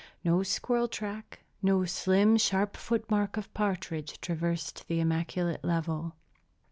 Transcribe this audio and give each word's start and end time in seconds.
No 0.23 0.41
squirrel 0.41 0.87
track, 0.87 1.41
no 1.61 1.85
slim, 1.85 2.35
sharp 2.37 2.75
foot 2.75 3.07
mark 3.11 3.37
of 3.37 3.53
partridge, 3.53 4.19
traversed 4.19 4.87
the 4.87 4.99
immaculate 4.99 5.63
level. 5.63 6.15